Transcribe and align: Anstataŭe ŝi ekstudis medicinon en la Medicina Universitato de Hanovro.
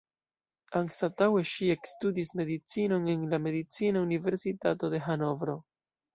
Anstataŭe 0.77 1.43
ŝi 1.49 1.69
ekstudis 1.73 2.31
medicinon 2.39 3.07
en 3.15 3.27
la 3.35 3.41
Medicina 3.45 4.03
Universitato 4.09 4.93
de 4.97 5.05
Hanovro. 5.11 5.59